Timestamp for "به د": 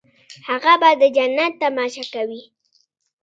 0.81-1.03